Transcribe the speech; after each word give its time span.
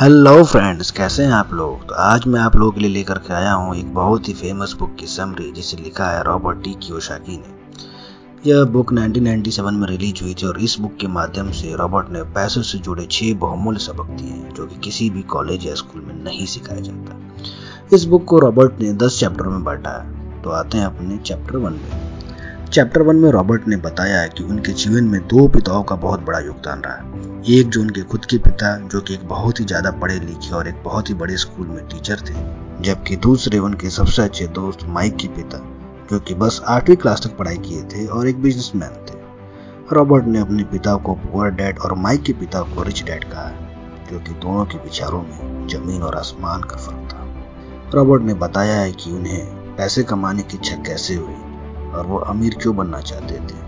Hello 0.00 0.42
friends 0.44 0.90
कैसे 0.90 1.22
हैं 1.22 1.32
आप 1.32 1.52
लोग? 1.52 1.86
तो 1.88 1.94
आज 1.94 2.26
मैं 2.26 2.40
आप 2.40 2.56
लोगों 2.56 2.72
के 2.72 2.80
लिए 2.80 2.90
लेकर 2.90 3.18
के 3.18 3.32
आया 3.34 3.52
हूँ 3.52 3.76
एक 3.76 3.94
बहुत 3.94 4.28
ही 4.28 4.32
फ़ेमस 4.34 4.74
बुक 4.78 4.94
की 4.96 5.06
समरी 5.06 5.52
जिसे 5.52 5.76
लिखा 5.76 6.10
है 6.10 6.22
रॉबर्ट 6.24 6.62
टी 6.64 6.72
कियोसाकी 6.72 7.36
ने। 7.36 8.50
यह 8.50 8.64
बुक 8.64 8.92
1997 8.92 9.70
में 9.70 9.88
रिलीज़ 9.88 10.22
हुई 10.22 10.34
थी 10.34 10.46
और 10.46 10.60
इस 10.60 10.78
बुक 10.80 10.96
के 10.96 11.06
माध्यम 11.06 11.50
से 11.50 11.74
रॉबर्ट 11.76 12.10
ने 12.10 12.22
पैसों 12.22 12.62
से 12.62 12.78
जुड़े 12.78 13.06
छह 13.10 13.34
बहुमूल्य 13.34 13.78
सबक 13.78 14.06
दिए 14.06 14.30
हैं, 14.30 14.54
जो 14.54 14.66
कि 14.66 14.76
किसी 14.76 15.10
भी 15.10 15.22
कॉलेज 15.22 15.66
या 15.66 15.74
स्कूल 15.74 16.02
में 16.02 16.24
नहीं 16.24 16.46
सिखाया 16.46 16.80
जाता। 16.80 17.96
इस 17.96 18.04
बुक 18.04 18.24
को 18.24 18.38
रॉबर्ट 18.38 18.80
ने 18.80 18.92
दस 18.92 19.20
चैप्टर 19.20 19.44
में 19.44 19.64
बांटा 19.64 19.98
तो 20.44 20.50
आते 20.50 20.78
हैं 20.78 20.86
अपने 20.86 21.16
चैप्टर 21.16 21.56
वन 21.56 21.72
में 21.72 22.05
चैप्टर 22.76 23.02
वन 23.02 23.16
में 23.16 23.30
रॉबर्ट 23.30 23.68
ने 23.68 23.76
बताया 23.76 24.20
है 24.20 24.28
कि 24.28 24.44
उनके 24.44 24.72
जीवन 24.72 25.04
में 25.04 25.20
दो 25.20 25.48
पिताओं 25.48 25.82
का 25.82 25.96
बहुत 25.96 26.20
बड़ा 26.20 26.38
योगदान 26.38 26.80
रहा। 26.80 27.52
एक 27.52 27.68
जो 27.68 27.80
उनके 27.80 28.02
खुद 28.02 28.24
के 28.24 28.38
पिता, 28.38 28.76
जो 28.78 29.00
कि 29.00 29.14
एक 29.14 29.28
बहुत 29.28 29.60
ही 29.60 29.64
ज़्यादा 29.64 29.90
पढ़े 29.90 30.14
लिखे 30.14 30.50
और 30.50 30.68
एक 30.68 30.82
बहुत 30.84 31.08
ही 31.08 31.14
बड़े 31.14 31.36
स्कूल 31.36 31.66
में 31.66 31.88
टीचर 31.88 32.16
थे, 32.16 32.34
जबकि 32.82 33.16
दूसरे 33.16 33.58
उनके 33.58 33.90
सबसे 33.90 34.22
अच्छे 34.22 34.46
दोस्त 34.46 34.84
माइक 34.88 35.16
के 35.16 35.28
पिता, 35.28 35.58
जो 36.10 36.20
कि 36.20 36.34
बस 36.34 36.60
आठवीं 36.66 36.96
क्लास 36.96 37.20
तक 37.24 37.36
पढ़ाई 37.36 37.56
किए 37.56 37.82
थे 37.82 38.06
और 38.06 38.28
एक 38.28 38.42
बिजनेसमैन 38.42 38.90
थे। 38.90 39.18
रॉबर्ट 39.92 40.24
ने 40.24 40.38
अपने 40.38 40.64
पिता 40.64 40.96
को 40.96 41.14
पुअर 41.14 41.50
डैड 41.50 41.78
और 41.78 41.94
माइक 41.94 42.22
के 42.22 42.32
पिता 42.32 42.60
को 42.60 42.82
रिच 42.82 43.02
डैड 43.04 43.24
कहा, 43.24 43.50
जो 44.10 44.18
कि 44.18 44.34
दोनों 44.34 44.64
के 44.64 44.78
विचारों 44.78 45.22
में 45.22 45.66
ज़मीन 45.68 46.02
और 46.02 46.16
आसमान 46.16 46.60
का 46.60 46.76
फ़र्क 46.76 47.08
था। 47.12 47.90
रॉबर्ट 47.94 48.22
ने 48.22 48.34
बताया 48.34 48.80
है 48.80 48.92
कि 48.92 49.12
उन्हें 49.12 49.46
पैसे 49.76 50.02
कमाने 50.02 50.42
की 50.42 50.56
इच्छा 50.56 50.76
कैसे 50.76 51.14
हुई 51.14 51.45
और 51.88 52.06
वो 52.06 52.18
अमीर 52.18 52.54
क्यों 52.54 52.76
बनना 52.76 53.00
चाहते 53.00 53.34
थे? 53.34 53.64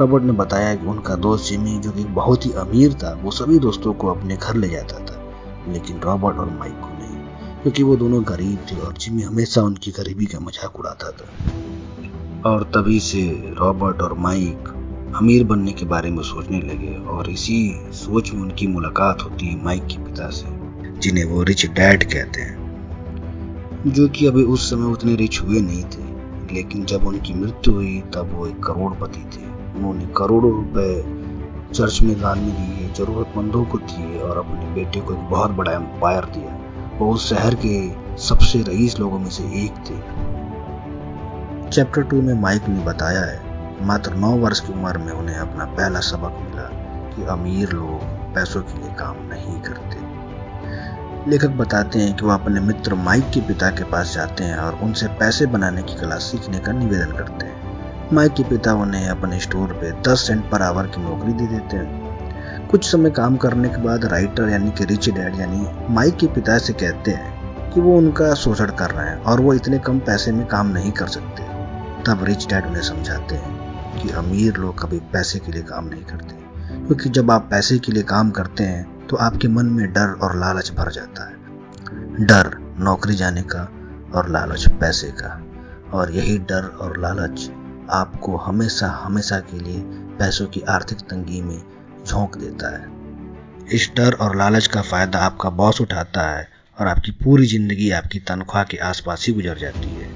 रॉबर्ट 0.00 0.24
ने 0.24 0.32
बताया 0.32 0.74
कि 0.74 0.86
उनका 0.86 1.14
दोस्त 1.14 1.50
जिमी, 1.50 1.78
जो 1.78 1.90
कि 1.90 2.04
बहुत 2.04 2.46
ही 2.46 2.52
अमीर 2.52 2.92
था, 2.92 3.12
वो 3.22 3.30
सभी 3.30 3.58
दोस्तों 3.58 3.92
को 3.92 4.08
अपने 4.08 4.36
घर 4.36 4.54
ले 4.54 4.68
जाता 4.68 4.98
था, 4.98 5.20
लेकिन 5.68 6.00
रॉबर्ट 6.00 6.36
और 6.36 6.50
माइक 6.50 6.80
को 6.80 6.88
नहीं, 6.88 7.16
क्योंकि 7.62 7.82
वो 7.82 7.96
दोनों 7.96 8.22
गरीब 8.24 8.58
थे 8.70 8.80
और 8.80 8.92
जिमी 8.92 9.22
हमेशा 9.22 9.62
उनकी 9.62 9.90
गरीबी 9.90 10.26
का 10.26 10.40
मज़ाक 10.40 10.78
उड़ाता 10.78 11.10
था। 11.10 12.50
और 12.50 12.62
तभी 12.74 13.00
से 13.00 13.22
रॉबर्ट 13.58 14.02
और 14.02 14.14
माइक 14.18 14.68
अमीर 15.16 15.44
बनने 15.44 15.72
के 15.72 15.86
बारे 15.86 16.10
में 16.10 16.22
सोचने 16.22 16.60
लगे, 16.60 16.94
और 17.06 17.30
इसी 17.30 17.58
सोच 17.94 18.32
में 18.32 18.40
उनकी 18.42 18.66
मुलाकात 18.66 19.22
होती 19.22 19.46
है 19.46 19.64
माइक 19.64 19.86
के 19.86 20.04
पिता 20.04 20.28
से, 20.30 20.46
जिन्हें 20.98 21.24
वो 21.24 21.42
रिच 21.42 21.66
डैड 21.66 22.04
कहते 22.04 22.40
हैं, 22.40 22.56
जो 23.86 24.08
कि 24.08 24.26
अभी 24.26 24.42
उस 24.42 24.70
समय 24.70 24.92
उतने 24.92 25.14
रिच 25.16 25.40
हुए 25.42 25.60
नहीं 25.60 25.82
थे। 25.84 26.17
लेकिन 26.52 26.84
जब 26.84 27.06
उनकी 27.06 27.34
मृत्यु 27.34 27.74
हुई, 27.74 28.00
तब 28.14 28.30
वो 28.32 28.46
एक 28.46 28.62
करोड़पति 28.62 29.20
थे। 29.20 29.46
उन्होंने 29.76 30.06
करोड़ों 30.16 30.52
रुपए 30.52 31.18
चर्च 31.74 32.02
में 32.02 32.20
दान 32.20 32.38
में 32.38 32.52
दिए 32.52 32.88
जरूरतमंदों 32.88 33.64
को 33.64 33.78
दिए 33.78 34.20
और 34.20 34.38
अपने 34.38 34.74
बेटे 34.74 35.00
को 35.00 35.12
एक 35.12 35.20
बहुत 35.20 35.50
बड़ा 35.50 35.72
एम्पायर 35.72 36.24
दिया। 36.24 36.58
वो 36.98 37.12
उस 37.12 37.30
शहर 37.30 37.54
के 37.54 37.90
सबसे 38.16 38.62
रईस 38.62 38.98
लोगों 38.98 39.18
में 39.18 39.30
से 39.30 39.44
एक 39.44 39.72
थे। 39.72 40.28
चैप्टर 41.70 42.02
टू 42.02 42.22
में 42.22 42.34
माइक 42.34 42.68
ने 42.68 42.84
बताया 42.84 43.20
है, 43.20 43.40
मात्र 43.86 44.14
नौ 44.14 44.30
वर्ष 44.30 44.60
की 44.60 44.72
उम्र 44.72 44.98
में 44.98 45.12
उन्हें 45.12 45.36
अपना 45.36 45.64
पहला 45.64 46.00
सबक 46.00 46.38
मिला 46.40 46.68
कि 47.16 47.22
अमीर 47.22 47.72
लोग 47.72 48.02
पैसों 48.34 48.62
के 48.62 48.78
लिए 48.78 48.94
काम 48.94 49.16
नहीं 49.16 49.60
करते। 49.60 50.07
लेखक 51.28 51.48
बताते 51.48 51.98
हैं 51.98 52.16
कि 52.16 52.24
वो 52.26 52.32
अपने 52.32 52.60
मित्र 52.60 52.94
माइक 52.96 53.24
के 53.24 53.40
पिता 53.40 53.68
के 53.70 53.84
पास 53.84 54.12
जाते 54.14 54.44
हैं 54.44 54.56
और 54.56 54.78
उनसे 54.82 55.06
पैसे 55.18 55.46
बनाने 55.46 55.82
की 55.82 55.94
कला 55.94 56.16
सीखने 56.16 56.58
का 56.58 56.72
निवेदन 56.72 57.12
करते 57.12 57.46
हैं। 57.46 58.10
माइक 58.12 58.32
के 58.32 58.42
पिता 58.42 58.74
उन्हें 58.74 59.08
अपने 59.08 59.40
स्टोर 59.40 59.72
पे 59.72 59.90
10 60.02 60.26
सेंट 60.26 60.50
पर 60.50 60.62
आवर 60.62 60.86
की 60.86 61.02
नौकरी 61.02 61.32
दे 61.32 61.46
देते 61.46 61.76
हैं। 61.76 62.66
कुछ 62.68 62.90
समय 62.90 63.10
काम 63.10 63.36
करने 63.36 63.68
के 63.68 63.82
बाद 63.82 64.04
राइटर 64.04 64.48
यानी 64.48 64.70
कि 64.70 64.84
रिच 64.84 65.08
डैड 65.10 65.38
यानी 65.40 65.66
माइक 65.90 66.16
के 66.16 66.26
पिता 66.26 66.58
से 66.58 66.72
कहते 66.72 67.10
हैं 67.10 67.70
कि 67.70 67.80
वो 67.80 67.96
उनका 67.98 68.34
शोषण 68.36 68.70
कर 68.72 68.90
रहे 68.90 69.08
हैं 69.08 69.22
और 69.22 69.40
वो 69.40 69.54
इतने 69.54 69.78
कम 69.78 69.98
पैसे 69.98 70.32
में 70.32 70.46
काम 70.46 70.68
नहीं 70.68 70.92
कर 70.92 71.06
सकते। 71.08 71.42
तब 72.04 72.24
रिच 72.24 72.46
डैड 72.48 72.66
उन्हें 72.66 72.82
समझाते 72.82 73.34
हैं 73.34 74.00
कि 74.00 74.10
अमीर 74.16 74.56
लोग 74.56 74.82
कभी 74.82 74.98
पैसे 75.12 75.38
के 75.38 75.52
लिए 75.52 75.62
काम 75.62 75.88
नहीं 75.88 76.04
करते, 76.04 76.34
क्योंकि 76.76 77.10
जब 77.10 77.30
आप 77.30 77.48
पैसे 77.50 77.78
के 77.78 77.92
लिए 77.92 78.02
काम 78.04 78.30
करते 78.30 78.64
हैं 78.64 78.97
तो 79.10 79.16
आपके 79.16 79.48
मन 79.48 79.66
में 79.66 79.92
डर 79.92 80.18
और 80.22 80.36
लालच 80.36 80.70
भर 80.70 80.90
जाता 80.92 81.28
है। 81.28 81.36
डर 82.26 82.74
नौकरी 82.78 83.14
जाने 83.14 83.42
का 83.42 83.72
और 84.14 84.28
लालच 84.28 84.68
पैसे 84.68 85.08
का। 85.08 85.42
और 85.94 86.12
यही 86.12 86.38
डर 86.38 86.64
और 86.80 87.00
लालच 87.00 87.50
आपको 87.90 88.36
हमेशा 88.36 88.88
हमेशा 88.88 89.38
के 89.40 89.58
लिए 89.58 89.80
पैसों 90.18 90.46
की 90.46 90.60
आर्थिक 90.60 90.98
तंगी 90.98 91.42
में 91.42 91.62
झोंक 92.06 92.36
देता 92.36 92.76
है। 92.76 92.86
इस 93.72 93.90
डर 93.96 94.12
और 94.12 94.36
लालच 94.36 94.66
का 94.66 94.82
फ़ायदा 94.82 95.18
आपका 95.18 95.50
बॉस 95.50 95.80
उठाता 95.80 96.30
है 96.30 96.48
और 96.80 96.86
आपकी 96.86 97.10
पूरी 97.10 97.46
ज़िंदगी 97.46 97.90
आपकी 97.90 98.18
तनख्वाह 98.18 98.64
के 98.64 98.76
आसपास 98.76 99.26
ही 99.26 99.32
गुजर 99.32 99.58
जाती 99.58 99.88
है। 99.88 100.10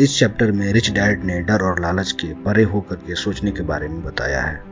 इस 0.00 0.18
चैप्टर 0.18 0.52
में 0.52 0.72
रिच 0.72 0.90
डैड 0.90 1.24
ने 1.24 1.40
डर 1.40 1.62
और 1.62 1.80
लालच 1.80 2.12
के 2.12 2.34
परे 2.34 2.64
होकर 2.64 2.96
के 2.96 3.14
सोचने 3.14 3.50
के 3.50 3.62
बारे 3.62 3.88
में 3.88 4.02
बताया 4.02 4.42
है। 4.42 4.67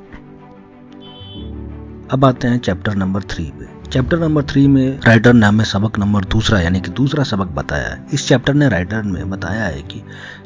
अब 2.13 2.25
आते 2.25 2.49
हैं 2.49 2.59
चैप्टर 2.59 2.95
नंबर 2.95 3.23
थ्री 3.23 3.45
पे। 3.51 3.67
चैप्टर 3.91 4.19
नंबर 4.19 4.43
थ्री 4.43 4.67
में 4.69 5.01
राइटर 5.07 5.33
ने 5.33 5.47
हमें 5.47 5.65
सबक 5.65 5.99
नंबर 5.99 6.25
दूसरा, 6.25 6.61
यानी 6.61 6.81
कि 6.81 6.91
दूसरा 6.91 7.25
सबक 7.25 7.47
बताया 7.47 7.89
है। 7.89 8.07
इस 8.15 8.27
चैप्टर 8.29 8.55
ने 8.55 8.69
राइटर 8.69 9.03
में 9.03 9.31
बताया 9.31 9.65
है 9.65 9.83
कि 9.83 10.03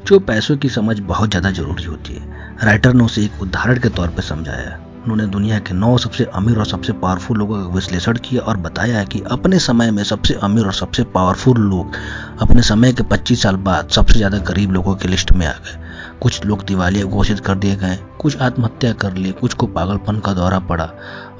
जो 0.06 0.18
पैसों 0.20 0.56
की 0.56 0.68
समझ 0.68 0.98
बहुत 1.00 1.30
ज़्यादा 1.30 1.50
ज़रूरी 1.50 1.84
होती 1.84 2.14
है। 2.14 2.56
राइटर 2.64 2.94
ने 2.94 3.04
उसे 3.04 3.24
एक 3.24 3.42
उदाहरण 3.42 3.78
के 3.78 3.88
तौर 3.88 4.08
पर 4.08 4.22
समझाया 4.22 4.78
उन्होंने 5.02 5.26
दुनिया 5.26 5.58
के 5.58 5.74
नौ 5.74 5.96
सबसे 5.98 6.24
अमीर 6.34 6.58
और 6.58 6.66
सबसे 6.66 6.92
पावरफुल 6.92 7.38
लोगों 7.38 7.62
का 7.62 7.74
विश्लेषण 7.74 8.16
किया 8.24 8.42
और 8.42 8.56
बताया 8.56 9.04
कि 9.04 9.22
अपने 9.30 9.58
समय 9.58 9.90
में 9.90 10.02
सबसे 10.04 10.34
अमीर 10.42 10.66
और 10.66 10.72
सबसे 10.72 11.02
पावरफुल 11.04 11.60
लोग 11.60 11.96
अपने 12.42 12.62
समय 12.62 12.92
के 12.92 13.02
25 13.04 13.42
साल 13.42 13.56
बाद 13.68 13.88
सबसे 13.88 14.14
ज़्यादा 14.14 14.38
गरीब 14.48 14.72
लोगों 14.72 14.94
की 14.94 15.08
लिस्ट 15.08 15.32
में 15.32 15.46
आ 15.46 15.52
गए। 15.52 15.78
कुछ 16.22 16.44
लोग 16.44 16.64
दिवालिया 16.64 17.04
घोषित 17.04 17.40
कर 17.40 17.54
दिए 17.54 17.76
गए। 17.76 17.98
कुछ 18.18 18.36
आत्महत्या 18.36 18.92
कर 18.92 19.14
लिए 19.14 19.32
कुछ 19.32 19.54
को 19.54 19.66
पागलपन 19.66 20.18
का 20.18 20.32
दौरा 20.32 20.58
पड़ा 20.58 20.90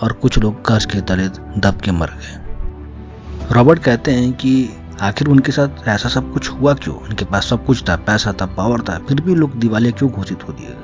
और 0.03 0.13
कुछ 0.13 0.39
लोग 0.39 0.65
कर्ज 0.65 0.85
के 0.85 1.01
तले 1.01 1.29
दब 1.61 1.81
के 1.85 1.91
मर 1.91 2.07
गए। 2.07 3.55
रॉबर्ट 3.55 3.79
कहते 3.79 4.13
हैं 4.13 4.33
कि 4.33 4.71
आखिर 5.01 5.29
उनके 5.29 5.53
साथ 5.53 5.89
ऐसा 5.89 6.09
सब 6.09 6.33
कुछ 6.33 6.51
हुआ 6.51 6.75
क्यों? 6.75 6.97
उनके 6.97 7.25
पास 7.25 7.47
सब 7.47 7.67
कुछ 7.67 7.89
था, 7.89 7.97
पैसा 7.97 8.33
था 8.33 8.47
पावर 8.47 8.81
था। 8.81 8.99
फिर 8.99 9.21
भी 9.21 9.35
लोग 9.35 9.55
दिवालिया 9.55 9.93
क्यों 9.93 10.11
घोषित 10.11 10.49
हो 10.49 10.53
दिए? 10.53 10.77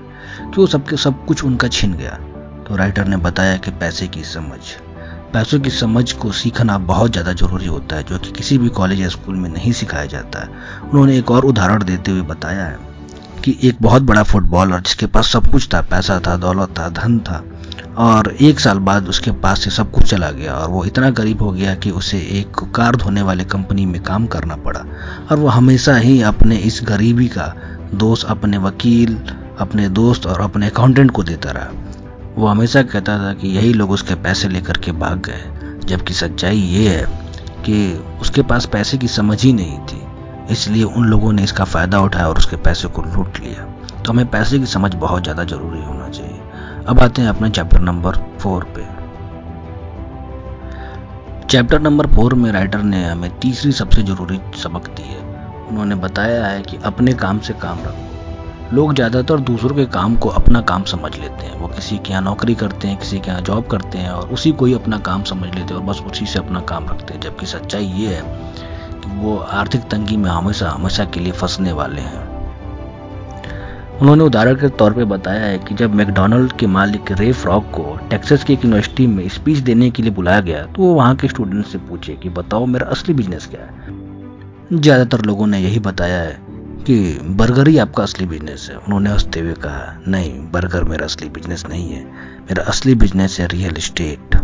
क्यों 0.55 0.67
सबके 0.67 0.97
सब 0.97 1.27
कुछ 1.27 1.45
उनका 1.45 1.69
छीन 1.69 1.95
गया? 1.95 2.11
तो 2.69 2.77
राइटर 2.77 3.05
ने 3.05 3.17
बताया 3.17 3.57
कि 3.57 3.71
पैसे 3.71 4.09
की 4.09 4.25
समझ। 4.25 4.59
पैसों 5.33 5.61
की 5.61 5.71
समझ 5.71 6.13
को 6.13 6.33
सीखना 6.33 6.79
बहुत 6.79 7.11
ज़्यादा 7.13 7.33
ज़रूरी 7.33 7.67
होता 7.67 7.97
है, 7.97 8.03
जो 8.03 8.19
कि 8.19 8.31
किसी 8.31 8.59
भी 8.59 8.69
कॉलेज 8.69 9.01
या 9.01 9.09
स्कूल 9.09 9.35
में 9.35 9.51
नहीं 9.51 9.73
सिखाया 9.73 10.07
जाता। 10.07 10.41
है 10.41 10.49
उन्होंने 10.83 11.19
एक 11.19 11.31
और 11.31 11.45
उदाहरण 11.45 11.85
देते 11.85 12.11
हुए 12.11 12.21
बताया 12.21 12.65
है। 12.65 12.96
कि 13.47 13.57
एक 13.63 13.77
बहुत 13.83 14.03
बड़ा 14.03 14.23
फुटबॉलर 14.23 14.81
जिसके 14.81 15.07
पास 15.07 15.29
सब 15.29 15.47
कुछ 15.47 15.69
था, 15.75 15.81
पैसा 15.81 16.19
था, 16.27 16.37
दौलत 16.37 16.69
था, 16.79 16.89
धन 16.89 17.19
था, 17.19 17.45
और 17.97 18.37
एक 18.41 18.61
साल 18.61 18.79
बाद 18.79 19.09
उसके 19.09 19.31
पास 19.31 19.61
से 19.61 19.71
सब 19.71 19.91
कुछ 19.91 20.05
चला 20.05 20.31
गया 20.31 20.55
और 20.55 20.71
वो 20.71 20.85
इतना 20.85 21.11
गरीब 21.11 21.43
हो 21.43 21.51
गया 21.53 21.75
कि 21.75 21.91
उसे 21.91 22.19
एक 22.19 22.73
कार 22.75 22.97
धोने 22.97 23.23
वाले 23.23 23.45
कंपनी 23.45 23.87
में 23.87 24.03
काम 24.03 24.27
करना 24.27 24.57
पड़ा। 24.57 24.85
और 25.31 25.37
वो 25.37 25.49
हमेशा 25.49 25.97
ही 25.97 26.23
अपने 26.23 26.57
इस 26.57 26.81
गरीबी 26.85 27.29
का 27.29 27.55
दोष 27.95 28.25
अपने 28.25 28.59
वकील, 28.59 29.17
अपने 29.59 29.89
दोस्त 29.89 30.27
और 30.27 30.41
अपने 30.41 30.67
अकाउंटेंट 30.67 31.11
को 31.11 31.23
देता 31.23 31.51
रहा। 31.51 31.69
वो 32.37 32.47
हमेशा 32.47 32.83
कहता 32.83 33.19
था 33.19 33.33
कि 33.33 33.49
यही 33.49 33.73
लोग 33.73 33.91
उसके 33.91 34.15
पैसे 34.15 34.49
लेकर 34.49 34.77
के 34.77 34.93
भाग 34.93 35.23
गए, 35.27 35.45
जबकि 35.87 36.15
सच्चाई 36.15 36.59
ये 36.59 36.89
है 36.89 37.07
कि 37.67 38.05
उसके 38.21 38.43
पास 38.43 38.67
पैसे 38.67 38.99
की 38.99 39.09
समझ 39.09 39.43
ही 39.43 39.53
नहीं 39.53 39.79
थी। 39.79 39.96
इसलिए 40.51 40.85
उन 40.85 41.05
लोगों 41.05 41.33
ने 41.33 41.43
इसका 41.43 41.65
फ़ायदा 41.65 42.01
उठाया 42.01 42.29
और 42.29 42.39
उसके 42.39 42.57
पैसे 42.57 42.89
को 42.89 43.03
लूट 43.05 43.41
लिया। 43.41 43.65
तो 44.03 44.13
हमें 44.13 44.27
पैसे 44.31 44.59
की 44.59 44.67
समझ 44.67 44.95
बहुत 44.95 45.23
ज़्यादा 45.23 45.45
ज़रूरी 45.45 45.83
होना 45.83 46.09
चाहिए। 46.09 46.41
अब 46.89 47.01
आते 47.01 47.23
हैं 47.23 47.29
अपने 47.29 47.51
चैप्टर 47.51 47.81
नंबर 47.81 48.17
फोर 48.41 48.65
पे। 48.77 48.85
चैप्टर 51.47 51.81
नंबर 51.81 52.07
फोर 52.07 52.35
में 52.35 52.51
राइटर 52.53 52.83
ने 52.83 53.05
हमें 53.05 53.31
तीसरी 53.39 53.73
सबसे 53.73 54.03
ज़रूरी 54.03 54.41
सबक 54.63 54.89
दी 54.91 55.03
है। 55.03 55.25
उन्होंने 55.69 55.95
बताया 55.95 56.47
है 56.47 56.63
कि 56.63 56.79
अपने 56.85 57.13
काम 57.15 57.39
से 57.39 57.53
काम 57.55 57.79
रखो। 57.79 58.75
लोग 58.75 58.95
ज़्यादातर 58.95 59.41
दूसरों 59.41 59.75
के 59.77 59.85
काम 59.87 60.15
को 60.17 60.29
अपना 60.29 60.61
काम 60.61 60.85
समझ 60.85 61.15
लेते 61.17 61.47
हैं। 61.47 61.59
वो 61.59 61.69
किसी 61.69 61.99
के 61.99 62.11
यहाँ 62.11 62.23
नौकरी 62.23 62.55
करते 62.55 62.89
हैं, 62.89 62.97
किसी 62.97 63.19
के 63.19 63.31
यहाँ 63.31 63.43
जॉब 63.43 63.67
करते 63.67 63.99
हैं 63.99 64.11
और 64.11 64.29
उसी 64.29 64.53
को 64.53 64.65
ही 64.65 64.75
अपना 64.75 64.99
काम 65.01 65.23
समझ 65.23 65.55
लेते 65.55 65.75
हैं 65.75 65.81
और 65.81 65.87
बस 65.87 66.03
उसी 66.07 66.27
से 66.27 66.39
अपना 66.39 66.61
काम 66.63 66.89
रखते 66.89 67.15
हैं। 67.15 67.21
जबकि 67.21 67.47
सच्चाई 67.47 67.87
ये 67.87 68.15
है 68.15 68.23
वो 69.17 69.37
आर्थिक 69.37 69.81
तंगी 69.81 70.17
में 70.17 70.31
हमेशा 70.31 70.71
हमेशा 70.71 71.05
के 71.05 71.21
लिए 71.21 71.33
फंसने 71.33 71.73
वाले 71.73 72.01
हैं। 72.01 72.37
उन्होंने 74.01 74.25
उदाहरण 74.25 74.55
के 74.55 74.69
तौर 74.69 74.93
पे 74.93 75.05
बताया 75.05 75.41
है 75.41 75.59
कि 75.59 75.75
जब 75.75 75.95
मैकडोनल्ड 75.95 76.53
के 76.53 76.67
मालिक 76.67 77.13
रे 77.13 77.33
फ्रॉक 77.33 77.65
को 77.65 77.99
टेक्सास 78.11 78.45
की 78.45 78.53
एक 78.53 78.65
यूनिवर्सिटी 78.65 79.07
में 79.07 79.29
स्पीच 79.29 79.59
देने 79.59 79.91
के 79.91 80.03
लिए 80.03 80.13
बुलाया 80.13 80.41
गया 80.41 80.67
तो 80.67 80.83
वो 80.83 80.95
वहाँ 80.95 81.17
के 81.17 81.29
स्टूडेंट 81.29 81.67
से 81.67 81.79
पूछे 81.79 82.15
कि, 82.15 82.29
बताओ, 82.29 82.67
मेरा 82.67 82.87
असली 82.87 83.15
बिज़नेस 83.15 83.47
क्या 83.47 83.61
है? 83.61 83.85
ज़्यादातर 84.73 85.21
लोगों 85.21 85.47
ने 85.47 85.59
यही 85.59 85.79
बताया 85.79 86.21
है 86.21 86.39
कि, 86.87 87.19
बर्गर 87.25 87.69
ही 87.69 87.79
आपका 87.79 88.03
असली 88.03 88.27
बिज़नेस 88.27 88.69
है। 88.71 88.77
उन्होंने 88.77 89.11
हँसते 89.11 89.41
हुए 89.41 89.53
कहा, 89.53 90.01
नहीं, 90.09 90.51
बर्गर 90.51 90.85
मेरा 90.85 91.05
असली 91.05 91.29
बिज़नेस 91.29 91.67
नहीं 91.67 91.91
है। 91.91 92.05
मेरा 92.41 92.63
असली 92.63 92.95
बिज़नेस 92.95 93.41
है 93.41 93.47
रियल 93.47 93.75
इस्टेट। 93.79 94.37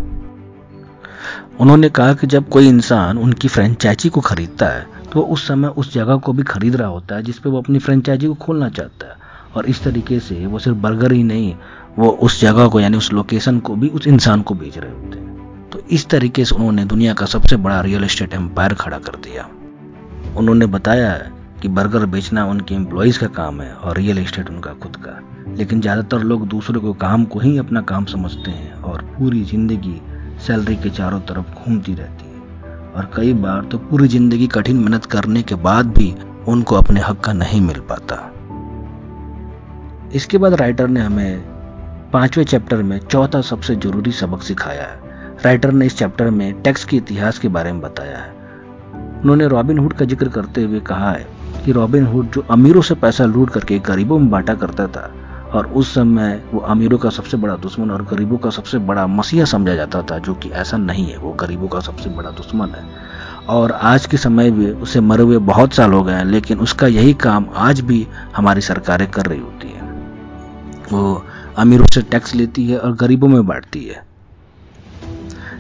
उन्होंने 1.60 1.88
कहा 1.88 2.12
कि 2.14 2.26
जब 2.26 2.48
कोई 2.48 2.68
इंसान 2.68 3.18
उनकी 3.18 3.48
फ्रेंचाइजी 3.48 4.08
को 4.08 4.20
खरीदता 4.20 4.66
है 4.66 4.86
तो 5.04 5.20
वो 5.20 5.26
उस 5.26 5.46
समय 5.48 5.68
उस 5.68 5.92
जगह 5.94 6.16
को 6.16 6.32
भी 6.32 6.42
खरीद 6.42 6.76
रहा 6.76 6.88
होता 6.88 7.16
है 7.16 7.22
जिसपे 7.22 7.50
वो 7.50 7.58
अपनी 7.58 7.78
फ्रेंचाइजी 7.78 8.26
को 8.26 8.34
खोलना 8.34 8.68
चाहता 8.68 9.06
है। 9.06 9.20
और 9.56 9.66
इस 9.66 9.82
तरीके 9.84 10.18
से 10.20 10.46
वो 10.46 10.58
सिर्फ़ 10.58 10.78
बर्गर 10.78 11.12
ही 11.12 11.22
नहीं, 11.22 11.54
वो 11.98 12.08
उस 12.08 12.40
जगह 12.40 12.68
को 12.68 12.80
यानी 12.80 12.96
उस 12.96 13.12
लोकेशन 13.12 13.58
को 13.58 13.74
भी 13.76 13.88
उस 13.88 14.06
इंसान 14.06 14.42
को 14.42 14.54
बेच 14.54 14.78
रहे 14.78 14.90
होते 14.90 15.18
हैं। 15.18 15.68
तो 15.70 15.82
इस 15.90 16.08
तरीके 16.08 16.44
से 16.44 16.54
उन्होंने 16.54 16.84
दुनिया 16.84 17.14
का 17.14 17.26
सबसे 17.26 17.56
बड़ा 17.56 17.80
रियल 17.80 18.04
एस्टेट 18.04 18.34
एम्पायर 18.34 18.74
खड़ा 18.74 18.98
कर 18.98 19.16
दिया। 19.16 19.48
उन्होंने 20.36 20.66
बताया 20.66 21.12
कि 21.62 21.68
बर्गर 21.68 22.06
बेचना 22.06 22.44
उनके 22.46 22.74
एम्प्लॉयज़ 22.74 23.18
का 23.18 23.26
काम 23.26 23.60
है 23.60 23.72
और 23.72 23.96
रियल 23.96 24.18
एस्टेट 24.18 24.50
उनका 24.50 24.72
खुद 24.72 24.96
का। 24.96 25.18
लेकिन 25.56 25.80
ज़्यादातर 25.80 26.22
लोग 26.22 26.46
दूसरे 26.48 26.80
को 26.80 26.92
काम 26.92 27.24
को 27.24 27.40
ही 27.40 27.56
अपना 27.58 27.80
काम 27.82 28.04
समझते 28.04 28.50
हैं 28.50 28.72
और 28.74 29.02
पूरी 29.18 29.42
ज़िंदगी 29.44 30.00
सैलरी 30.42 30.76
के 30.76 30.90
चारों 30.90 31.20
तरफ़ 31.20 31.64
घूमती 31.64 31.94
रहती 31.94 32.24
है। 32.26 32.40
और 32.92 33.10
कई 33.16 33.32
बार 33.34 33.64
तो 33.64 33.78
पूरी 33.78 34.08
ज़िंदगी 34.08 34.46
कठिन 34.46 34.76
मेहनत 34.76 35.04
करने 35.04 35.42
के 35.42 35.54
बाद 35.54 35.86
भी 35.86 36.14
उनको 36.48 36.76
अपने 36.76 37.00
हक 37.00 37.20
का 37.20 37.32
नहीं 37.32 37.60
मिल 37.60 37.80
पाता। 37.90 38.16
इसके 40.14 40.38
बाद 40.38 40.54
राइटर 40.54 40.88
ने 40.88 41.00
हमें 41.00 41.40
पाँचवें 42.12 42.44
चैप्टर 42.44 42.82
में 42.82 42.98
चौथा 42.98 43.40
सबसे 43.40 43.76
ज़रूरी 43.76 44.12
सबक 44.12 44.42
सिखाया 44.42 44.82
है। 44.82 45.00
राइटर 45.44 45.72
ने 45.72 45.86
इस 45.86 45.96
चैप्टर 45.98 46.30
में 46.30 46.62
टैक्स 46.62 46.84
के 46.84 46.96
इतिहास 46.96 47.38
के 47.38 47.48
बारे 47.48 47.72
में 47.72 47.80
बताया 47.80 48.18
है। 48.18 48.30
उन्होंने 49.22 49.46
रॉबिन 49.48 49.78
हुड 49.78 49.92
का 49.92 50.04
ज़िक्र 50.04 50.28
करते 50.28 50.62
हुए 50.62 50.80
कहा 50.80 51.10
है 51.10 51.26
कि 51.64 51.72
रॉबिन 51.72 52.06
हुड 52.06 52.30
जो 52.30 52.44
अमीरों 52.50 52.82
से 52.82 52.94
पैसा 52.94 53.24
लूट 53.24 53.50
करके 53.50 53.78
गरीबों 53.78 54.18
में 54.18 54.30
बांटा 54.30 54.54
करता 54.54 54.86
था 54.86 55.10
और 55.54 55.66
उस 55.66 55.94
समय 55.94 56.44
वो 56.54 56.60
अमीरों 56.60 56.98
का 56.98 57.10
सबसे 57.10 57.36
बड़ा 57.36 57.56
दुश्मन 57.56 57.90
और 57.90 58.02
गरीबों 58.02 58.38
का 58.38 58.50
सबसे 58.50 58.78
बड़ा 58.78 59.06
मसीहा 59.06 59.44
समझा 59.44 59.74
जाता 59.74 60.02
था, 60.02 60.18
जो 60.18 60.34
कि 60.34 60.50
ऐसा 60.50 60.76
नहीं 60.76 61.06
है। 61.06 61.18
वो 61.18 61.32
गरीबों 61.32 61.68
का 61.68 61.80
सबसे 61.80 62.10
बड़ा 62.10 62.30
दुश्मन 62.30 62.68
है। 62.68 62.84
और 63.48 63.72
आज 63.72 64.06
के 64.06 64.16
समय 64.16 64.50
में 64.50 64.72
उसे 64.72 65.00
मरे 65.00 65.22
हुए 65.22 65.38
बहुत 65.38 65.72
साल 65.72 65.92
हो 65.92 66.02
गए 66.02 66.12
हैं, 66.12 66.24
लेकिन 66.24 66.58
उसका 66.58 66.86
यही 66.86 67.14
काम 67.14 67.46
आज 67.56 67.80
भी 67.80 68.06
हमारी 68.36 68.60
सरकारें 68.60 69.10
कर 69.10 69.26
रही 69.26 69.40
होती 69.40 69.68
है। 69.68 69.82
वो 70.92 71.26
अमीरों 71.58 71.86
से 71.86 72.02
टैक्स 72.02 72.34
लेती 72.34 72.66
है 72.66 72.78
और 72.78 72.92
गरीबों 72.92 73.28
में 73.28 73.46
बांटती 73.46 73.84
है। 73.84 74.06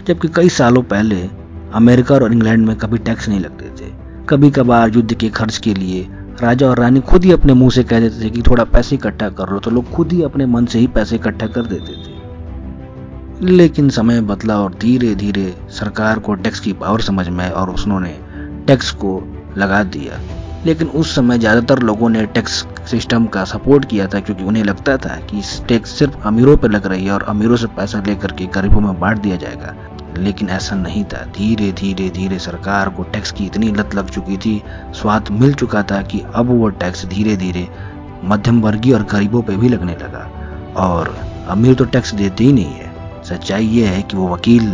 जबकि 0.06 0.28
कई 0.28 0.48
सालों 0.48 0.82
पहले 0.82 1.28
अमेरिका 1.74 2.14
और 2.14 2.32
इंग्लैंड 2.32 2.66
में 2.66 2.76
कभी 2.76 2.98
टैक्स 2.98 3.28
नहीं 3.28 3.40
लगते 3.40 3.64
थे। 3.64 3.90
कभी 4.28 4.50
कभार 4.50 4.90
युद्ध 4.90 5.14
के 5.14 5.28
खर्च 5.28 5.58
के 5.58 5.74
लिए 5.74 6.08
राजा 6.42 6.68
और 6.68 6.78
रानी 6.78 7.00
खुद 7.00 7.24
ही 7.24 7.32
अपने 7.32 7.54
मुँह 7.54 7.70
से 7.70 7.82
कह 7.84 8.00
देते 8.00 8.24
थे 8.24 8.30
कि 8.30 8.42
थोड़ा 8.42 8.64
पैसे 8.66 8.94
इकट्ठा 8.96 9.28
कर 9.30 9.50
लो 9.50 9.58
तो 9.58 9.70
लोग 9.70 9.90
खुद 9.90 10.12
ही 10.12 10.22
अपने 10.22 10.46
मन 10.46 10.66
से 10.66 10.78
ही 10.78 10.86
पैसे 10.86 11.16
इकट्ठा 11.16 11.46
कर 11.46 11.66
देते 11.66 11.92
थे। 11.94 13.46
लेकिन 13.46 13.88
समय 13.90 14.20
बदला 14.20 14.58
और 14.60 14.74
धीरे 14.74 15.14
धीरे 15.14 15.54
सरकार 15.70 16.18
को 16.18 16.34
टैक्स 16.34 16.60
की 16.60 16.72
पावर 16.72 17.00
समझ 17.00 17.28
में 17.28 17.48
और 17.50 17.70
उन्होंने 17.70 18.14
टैक्स 18.66 18.90
को 18.94 19.16
लगा 19.56 19.82
दिया। 19.84 20.20
लेकिन 20.66 20.88
उस 20.88 21.14
समय 21.14 21.38
ज़्यादातर 21.38 21.82
लोगों 21.82 22.08
ने 22.08 22.24
टैक्स 22.26 22.64
सिस्टम 22.90 23.26
का 23.26 23.44
सपोर्ट 23.44 23.84
किया 23.84 24.06
था 24.06 24.20
क्योंकि 24.20 24.44
उन्हें 24.44 24.64
लगता 24.64 24.96
था 24.96 25.16
कि 25.30 25.42
टैक्स 25.68 25.98
सिर्फ़ 25.98 26.26
अमीरों 26.26 26.56
पर 26.56 26.70
लग 26.70 26.86
रही 26.86 27.04
है 27.06 27.12
और 27.12 27.22
अमीरों 27.28 27.56
से 27.56 27.66
पैसा 27.76 28.02
लेकर 28.06 28.32
के 28.32 28.46
गरीबों 28.54 28.80
में 28.80 29.00
बांट 29.00 29.18
दिया 29.18 29.36
जाएगा। 29.36 29.74
लेकिन 30.18 30.48
ऐसा 30.48 30.76
नहीं 30.76 31.04
था। 31.04 31.24
धीरे 31.24 31.72
धीरे 31.72 32.10
धीरे 32.10 32.38
सरकार 32.38 32.88
को 32.88 33.02
टैक्स 33.02 33.30
की 33.30 33.46
इतनी 33.46 33.72
लत 33.72 33.94
लग 33.94 34.10
चुकी 34.10 34.36
थी, 34.36 34.62
स्वाद 34.92 35.28
मिल 35.30 35.54
चुका 35.54 35.82
था 35.82 36.02
कि 36.02 36.22
अब 36.34 36.46
वो 36.60 36.68
टैक्स 36.68 37.06
धीरे 37.06 37.36
धीरे 37.36 37.68
मध्यम 38.24 38.60
वर्गीय 38.60 38.94
और 38.94 39.02
गरीबों 39.02 39.42
पे 39.42 39.56
भी 39.56 39.68
लगने 39.68 39.92
लगा। 39.92 40.30
और 40.76 41.16
अमीर 41.48 41.74
तो 41.74 41.84
टैक्स 41.84 42.14
देते 42.14 42.44
ही 42.44 42.52
नहीं 42.52 42.74
है। 42.74 42.92
सच्चाई 43.24 43.66
ये 43.66 43.86
है 43.86 44.02
कि 44.02 44.16
वो 44.16 44.28
वकील 44.28 44.72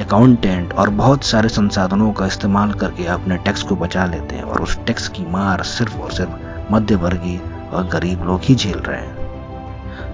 अकाउंटेंट 0.00 0.72
और 0.72 0.90
बहुत 0.90 1.24
सारे 1.24 1.48
संसाधनों 1.48 2.12
का 2.12 2.26
इस्तेमाल 2.26 2.72
करके 2.72 3.06
अपने 3.06 3.36
टैक्स 3.36 3.62
को 3.62 3.76
बचा 3.76 4.06
लेते 4.06 4.36
हैं 4.36 4.42
और 4.42 4.62
उस 4.62 4.78
टैक्स 4.86 5.08
की 5.08 5.26
मार 5.26 5.62
सिर्फ़ 5.62 5.98
और 5.98 6.12
सिर्फ़ 6.12 6.72
मध्य 6.72 6.94
वर्गीय 6.94 7.40
और 7.72 7.86
गरीब 7.86 8.24
लोग 8.24 8.40
ही 8.42 8.54
झेल 8.54 8.78
रहे 8.78 9.00
हैं। 9.00 9.19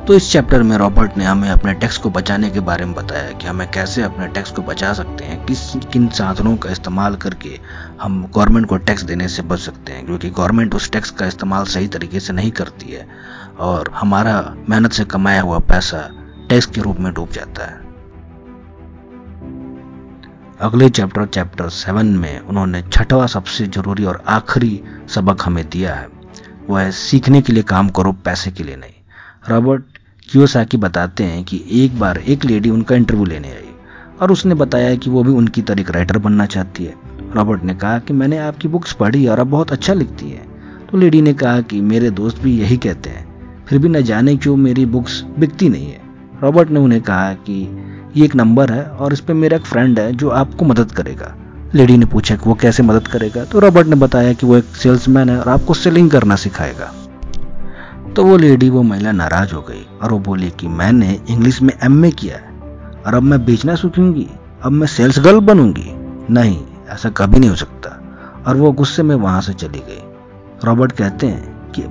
तो 0.06 0.14
इस 0.14 0.30
चैप्टर 0.32 0.62
में 0.62 0.76
रॉबर्ट 0.78 1.16
ने 1.18 1.24
हमें 1.24 1.48
अपने 1.50 1.72
टैक्स 1.74 1.96
को 1.98 2.10
बचाने 2.10 2.50
के 2.50 2.60
बारे 2.60 2.84
में 2.84 2.94
बताया 2.94 3.30
कि 3.30 3.46
हमें 3.46 3.70
कैसे 3.70 4.02
अपने 4.02 4.26
टैक्स 4.28 4.50
को 4.50 4.62
बचा 4.62 4.92
सकते 4.92 5.24
हैं, 5.24 5.44
किस, 5.46 5.60
किन 5.92 6.08
साधनों 6.08 6.56
का 6.56 6.70
इस्तेमाल 6.70 7.16
करके 7.16 7.58
हम 8.00 8.22
गवर्नमेंट 8.34 8.66
को 8.66 8.76
टैक्स 8.76 9.02
देने 9.02 9.28
से 9.28 9.42
बच 9.42 9.58
सकते 9.58 9.92
हैं, 9.92 10.04
क्योंकि 10.06 10.30
गवर्नमेंट 10.30 10.74
उस 10.74 10.90
टैक्स 10.90 11.10
का 11.10 11.26
इस्तेमाल 11.26 11.64
सही 11.64 11.88
तरीके 11.88 12.20
से 12.20 12.32
नहीं 12.32 12.50
करती 12.50 12.92
है 12.92 13.06
और 13.60 13.90
हमारा 13.94 14.54
मेहनत 14.68 14.92
से 14.92 15.04
कमाया 15.04 15.40
हुआ 15.42 15.58
पैसा 15.58 16.08
टैक्स 16.48 16.66
के 16.66 16.80
रूप 16.80 17.00
में 17.00 17.12
डूब 17.14 17.30
जाता 17.30 17.64
है। 17.64 17.84
अगले 20.60 20.88
चैप्टर 20.88 21.26
चैप्टर 21.26 21.68
सेवन 21.68 22.06
में 22.06 22.38
उन्होंने 22.40 22.82
छठवा 22.82 23.26
सबसे 23.26 23.66
ज़रूरी 23.66 24.04
और 24.04 24.22
आखिरी 24.28 24.80
सबक 25.08 25.42
हमें 25.42 25.68
दिया 25.70 25.94
है, 25.94 26.08
वह 26.70 26.80
है, 26.80 26.90
सीखने 26.90 27.42
के 27.42 27.52
लिए 27.52 27.62
काम 27.62 27.88
करो, 27.88 28.12
पैसे 28.24 28.50
के 28.50 28.64
लिए 28.64 28.76
नहीं। 28.76 28.92
रॉबर्ट 29.50 29.82
क्योसाकी 30.30 30.76
बताते 30.76 31.24
हैं 31.24 31.44
कि 31.44 31.64
एक 31.70 31.98
बार 32.00 32.18
एक 32.18 32.44
लेडी 32.44 32.70
उनका 32.70 32.94
इंटरव्यू 32.94 33.24
लेने 33.24 33.48
आई 33.48 33.68
और 34.20 34.32
उसने 34.32 34.54
बताया 34.54 34.94
कि 34.94 35.10
वो 35.10 35.22
भी 35.22 35.30
उनकी 35.30 35.62
तरह 35.62 35.80
एक 35.80 35.90
राइटर 35.90 36.18
बनना 36.18 36.46
चाहती 36.46 36.84
है। 36.84 36.94
रॉबर्ट 37.36 37.64
ने 37.64 37.74
कहा 37.74 37.98
कि 37.98 38.12
मैंने 38.12 38.38
आपकी 38.38 38.68
बुक्स 38.68 38.92
पढ़ी 38.92 39.26
और 39.26 39.40
आप 39.40 39.46
बहुत 39.46 39.72
अच्छा 39.72 39.94
लिखती 39.94 40.30
हैं। 40.30 40.46
तो 40.86 40.98
लेडी 40.98 41.22
ने 41.22 41.34
कहा 41.34 41.60
कि 41.60 41.80
मेरे 41.80 42.10
दोस्त 42.10 42.42
भी 42.42 42.58
यही 42.58 42.76
कहते 42.76 43.10
हैं। 43.10 43.26
फिर 43.68 43.78
भी 43.78 43.88
न 43.88 44.02
जाने 44.02 44.36
क्यों 44.36 44.56
मेरी 44.56 44.86
बुक्स 44.86 45.24
बिकती 45.38 45.68
नहीं 45.68 45.86
है। 45.86 46.00
रॉबर्ट 46.42 46.70
ने 46.70 46.80
उन्हें 46.80 47.02
कहा 47.02 47.32
कि 47.32 47.86
ये 48.16 48.24
एक 48.24 48.34
नंबर 48.34 48.72
है 48.72 48.84
और 48.84 49.12
इस 49.12 49.20
पर 49.20 49.34
मेरा 49.34 49.56
एक 49.56 49.64
फ्रेंड 49.64 49.98
है 49.98 50.12
जो 50.12 50.28
आपको 50.28 50.64
मदद 50.64 50.92
करेगा। 50.92 51.36
लेडी 51.74 51.96
ने 51.96 52.06
पूछा 52.06 52.36
कि 52.36 52.48
वो 52.48 52.54
कैसे 52.54 52.82
मदद 52.82 53.08
करेगा? 53.08 53.44
तो 53.44 53.58
रॉबर्ट 53.58 53.86
ने 53.86 53.96
बताया 53.96 54.32
कि 54.32 54.46
वो 54.46 54.56
एक 54.56 54.64
सेल्समैन 54.64 55.30
है 55.30 55.40
और 55.40 55.48
आपको 55.48 55.74
सेलिंग 55.74 56.10
करना 56.10 56.36
सिखाएगा। 56.36 56.92
तो 58.16 58.24
वो 58.24 58.36
लेडी 58.36 58.70
वो 58.70 58.82
महिला 58.82 59.12
नाराज़ 59.12 59.54
हो 59.54 59.60
गई 59.62 59.86
और 60.02 60.12
वो 60.12 60.18
बोली 60.18 60.50
कि 60.50 60.68
मैंने 60.68 61.20
इंग्लिश 61.30 61.62
में 61.62 61.72
एमए 61.82 62.10
किया 62.10 62.36
है 62.36 62.60
और 63.06 63.14
अब 63.14 63.22
मैं 63.22 63.44
बेचना 63.44 63.74
सीखूँगी, 63.74 64.26
अब 64.62 64.72
मैं 64.72 64.86
सेल्स 64.86 65.18
गर्ल 65.18 65.40
बनूँगी। 65.40 65.92
नहीं, 66.32 66.60
ऐसा 66.88 67.10
कभी 67.10 67.38
नहीं 67.38 67.50
हो 67.50 67.56
सकता। 67.56 67.90
और 68.46 68.56
वो 68.56 68.72
गुस्से 68.72 69.02
में 69.02 69.14
वहाँ 69.16 69.40
से 69.40 69.52
चली 69.52 69.78
गई। 69.78 70.00
रॉबर्ट 70.64 70.92
कहते 70.92 71.26
हैं 71.26 71.70
कि 71.70 71.82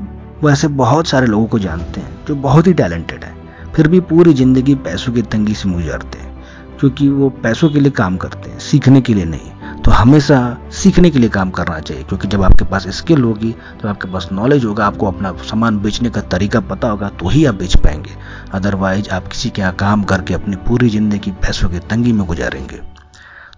वो 0.42 0.50
ऐसे 0.50 0.68
बहुत 0.68 1.08
सारे 1.08 1.28
लोगों 1.28 1.46
को 1.46 1.60
जानते 1.60 2.02
हैं 2.02 2.26
जो 2.28 2.36
बहुत 2.36 2.68
ही 2.68 2.74
टैलेंटेड 2.74 3.24
हैं, 3.24 3.36
फिर 3.74 3.88
भी 3.88 4.00
पूरी 4.00 4.34
ज़िंदगी 4.34 4.76
पैसों 4.76 5.14
की 5.14 5.22
तंगी 5.22 5.54
से 5.54 5.70
मुझाते 5.70 6.20
हैं, 6.20 6.44
क्योंकि 6.80 7.10
वो 7.10 7.30
पैसों 7.30 7.70
के 7.70 7.80
लिए 7.80 7.92
काम 7.92 8.18
करते 8.18 8.50
हैं, 8.50 8.60
सीखने 8.60 9.02
के 9.02 9.14
लिए 9.14 9.26
नहीं। 9.26 9.52
तो 9.86 9.92
हमेशा 9.92 10.38
सीखने 10.74 11.10
के 11.10 11.20
लिए 11.20 11.30
काम 11.30 11.50
करना 11.52 11.80
चाहिए, 11.80 12.04
क्योंकि 12.04 12.28
जब 12.28 12.44
आपके 12.44 12.66
पास 12.66 12.88
स्किल 12.98 13.22
होगी 13.22 13.52
तो 13.82 13.88
आपके 13.88 14.12
पास 14.12 14.28
नॉलेज 14.32 14.66
होगा, 14.66 14.86
आपको 14.86 15.08
अपना 15.08 15.32
सामान 15.44 15.78
बेचने 15.80 16.10
का 16.10 16.22
तरीका 16.24 16.60
पता 16.62 16.88
होगा 16.88 17.10
तो 17.12 17.30
ही 17.30 17.44
आप 17.46 17.56
बेच 17.56 17.76
पाएँगे। 17.78 18.16
अदरवाइज़ 18.54 19.10
आप 19.10 19.28
किसी 19.28 19.50
के 19.50 19.62
यहाँ 19.62 19.74
काम 19.76 20.04
करके 20.04 20.34
अपनी 20.34 20.56
पूरी 20.68 20.90
ज़िंदगी 20.90 21.32
पैसों 21.44 21.70
की 21.70 21.80
तंगी 21.82 22.14
में 22.14 22.26
गुजारेंगे। 22.28 22.82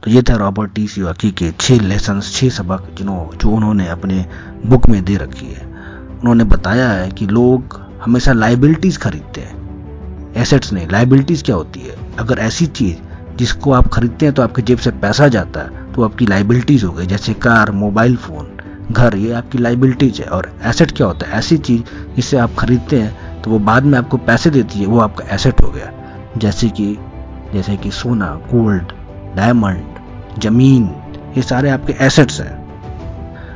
तो 0.03 0.11
ये 0.11 0.21
था 0.21 0.35
रॉबर्ट 0.35 0.73
टी 0.73 0.87
सीवाकी 0.87 1.31
के 1.31 1.51
छह 1.51 1.79
लेसन 1.81 2.19
छह 2.23 2.49
सबक 2.49 2.93
जिन्हों 2.97 3.25
जो 3.37 3.51
उन्होंने 3.51 3.87
अपने 3.89 4.25
बुक 4.65 4.89
में 4.89 5.03
दे 5.05 5.17
रखी 5.17 5.47
है। 5.47 5.65
उन्होंने 6.11 6.43
बताया 6.45 6.89
है 6.89 7.09
कि 7.11 7.27
लोग 7.27 7.81
हमेशा 8.03 8.33
लाइबिलिटीज 8.33 8.97
खरीदते 8.97 9.41
हैं। 9.41 10.33
एसेट्स 10.35 10.73
नहीं 10.73 10.87
लाइबिलिटीज 10.89 11.43
क्या 11.43 11.55
होती 11.55 11.79
है? 11.79 11.97
अगर 12.19 12.39
ऐसी 12.41 12.65
चीज़ 12.67 13.35
जिसको 13.37 13.71
आप 13.73 13.87
खरीदते 13.87 14.25
हैं 14.25 14.35
तो 14.35 14.41
आपके 14.41 14.61
जेब 14.61 14.77
से 14.77 14.91
पैसा 14.93 15.27
जाता 15.29 15.61
है। 15.61 15.85
तो 15.97 16.03
आपकी 16.03 16.25
लाइबिलिटीज 16.25 16.83
हो 16.83 16.91
गई, 16.91 17.05
जैसे 17.05 17.33
कार 17.33 17.71
मोबाइल 17.71 18.15
फ़ोन 18.15 18.47
घर, 18.91 19.15
ये 19.15 19.31
आपकी 19.33 19.57
लाइबिलिटीज 19.57 20.19
है। 20.19 20.25
और 20.25 20.51
एसेट 20.63 20.91
क्या 20.91 21.07
होता 21.07 21.27
है? 21.27 21.33
ऐसी 21.33 21.57
चीज़ 21.57 21.81
जिससे 22.15 22.37
आप 22.37 22.55
खरीदते 22.59 22.99
हैं 23.01 23.41
तो 23.41 23.51
वो 23.51 23.59
बाद 23.59 23.83
में 23.83 23.97
आपको 23.97 24.17
पैसे 24.17 24.49
देती 24.49 24.79
है, 24.79 24.85
वो 24.85 24.99
आपका 24.99 25.35
एसेट 25.35 25.61
हो 25.63 25.69
गया। 25.69 25.91
जैसे 26.37 26.69
कि 26.69 26.97
जैसे 27.53 27.77
कि 27.77 27.91
सोना 27.91 28.27
गोल्ड 28.53 28.83
डायमंड 29.35 29.83
ज़मीन, 30.39 30.83
ये 31.37 31.41
सारे 31.41 31.69
आपके 31.69 31.95
एसेट्स 32.01 32.41
हैं। 32.41 32.67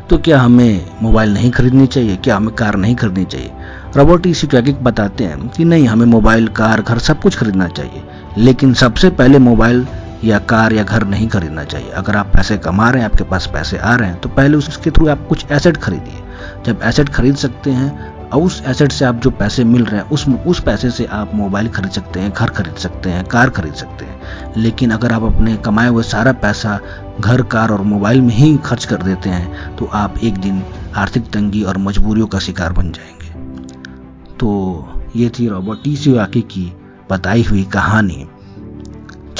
तो 0.09 0.17
क्या 0.17 0.41
हमें 0.41 0.85
मोबाइल 1.03 1.33
नहीं 1.33 1.51
खरीदनी 1.51 1.87
चाहिए? 1.87 2.15
क्या 2.15 2.35
हमें 2.35 2.55
कार 2.55 2.75
नहीं 2.75 2.95
खरीदनी 2.95 3.25
चाहिए? 3.25 3.51
रॉबर्ट 3.97 4.27
ई 4.27 4.33
बताते 4.81 5.23
हैं 5.23 5.47
कि 5.47 5.65
नहीं, 5.65 5.87
हमें 5.87 6.05
मोबाइल 6.05 6.47
कार, 6.47 6.81
घर 6.81 6.97
सब 6.97 7.21
कुछ 7.21 7.37
खरीदना 7.37 7.67
चाहिए। 7.67 8.03
लेकिन 8.37 8.73
सबसे 8.73 9.09
पहले 9.09 9.39
मोबाइल 9.39 9.87
या 10.23 10.39
कार 10.39 10.73
या 10.73 10.83
घर 10.83 11.03
नहीं 11.03 11.27
खरीदना 11.27 11.63
चाहिए। 11.63 11.89
अगर 11.89 12.15
आप 12.15 12.27
पैसे 12.27 12.57
कमा 12.57 12.89
रहे 12.89 13.01
हैं, 13.01 13.09
आपके 13.09 13.23
पास 13.23 13.49
पैसे 13.53 13.77
आ 13.77 13.95
रहे 13.95 14.09
हैं 14.09 14.19
तो 14.19 14.29
पहले 14.29 14.57
उसके 14.57 14.91
थ्रू 14.91 15.07
आप 15.07 15.25
कुछ 15.29 15.45
एसेट 15.51 15.77
खरीदिए। 15.77 16.23
जब 16.65 16.79
एसेट 16.83 17.09
खरीद 17.09 17.35
सकते 17.35 17.71
हैं 17.71 18.19
और 18.29 18.41
उस 18.41 18.61
एसेट 18.65 18.91
से 18.91 19.05
आप 19.05 19.15
जो 19.15 19.29
पैसे 19.29 19.63
मिल 19.63 19.85
रहे 19.85 20.01
हैं, 20.01 20.09
उस 20.09 20.27
उस 20.27 20.59
पैसे 20.63 20.89
से 20.89 21.05
आप 21.05 21.31
मोबाइल 21.33 21.67
खरीद 21.67 21.91
सकते 21.91 22.19
हैं, 22.19 22.31
घर 22.31 22.49
खरीद 22.49 22.75
सकते 22.75 23.09
हैं, 23.09 23.25
कार 23.25 23.49
खरीद 23.49 23.73
सकते 23.73 24.05
हैं। 24.05 24.53
लेकिन 24.57 24.91
अगर 24.91 25.11
आप 25.11 25.23
अपने 25.23 25.55
कमाए 25.57 25.87
हुए 25.87 26.03
सारा 26.03 26.31
पैसा 26.33 26.79
घर, 27.19 27.41
कार 27.41 27.69
और 27.69 27.81
मोबाइल 27.81 28.21
में 28.21 28.33
ही 28.35 28.57
खर्च 28.57 28.85
कर 28.85 28.95
देते 28.95 29.29
हैं 29.29 29.75
तो 29.75 29.85
आप 29.85 30.17
एक 30.23 30.37
दिन 30.37 30.63
आर्थिक 30.95 31.31
तंगी 31.31 31.63
और 31.63 31.77
मजबूरियों 31.77 32.27
का 32.27 32.39
शिकार 32.39 32.73
बन 32.73 32.91
जाएँगे। 32.91 33.31
तो 34.39 34.49
ये 35.15 35.29
थी 35.29 35.47
रॉबर्ट 35.47 35.83
टी. 35.83 35.95
की 36.41 36.73
बताई 37.09 37.43
हुई 37.43 37.63
कहानी। 37.63 38.27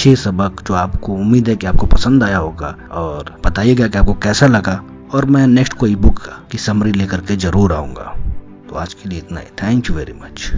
अच्छे 0.01 0.15
सबक 0.15 0.61
जो 0.67 0.73
आपको 0.73 1.13
उम्मीद 1.13 1.49
है 1.49 1.55
कि 1.55 1.67
आपको 1.67 1.85
पसंद 1.85 2.23
आया 2.23 2.37
होगा 2.37 2.67
और 2.91 3.29
बताइएगा 3.45 3.87
कि 3.87 3.97
आपको 3.97 4.13
कैसा 4.13 4.47
लगा 4.47 4.73
और 5.13 5.25
मैं 5.25 5.45
नेक्स्ट 5.47 5.73
कोई 5.73 5.95
बुक 5.95 6.19
की 6.51 6.57
समरी 6.57 6.91
लेकर 6.91 7.21
के 7.21 7.35
ज़रूर 7.35 7.73
आऊँगा। 7.73 8.15
तो 8.69 8.75
आज 8.75 8.93
के 8.93 9.09
लिए 9.09 9.19
इतना 9.19 9.39
ही। 9.39 9.47
Thank 9.63 9.89
you 9.89 9.95
very 9.95 10.13
much 10.13 10.51